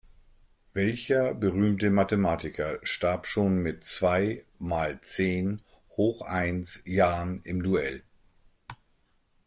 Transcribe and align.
Welcher 0.73 1.35
berühmte 1.35 1.91
Mathematiker 1.91 2.79
starb 2.81 3.27
schon 3.27 3.59
mit 3.59 3.83
zwei 3.83 4.43
mal 4.57 4.99
zehn 5.01 5.61
hoch 5.95 6.23
eins 6.23 6.81
Jahren 6.87 7.41
im 7.43 7.61
Duell? 7.61 8.01